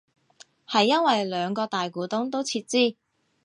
[0.67, 2.95] 係因為兩個大股東都撤資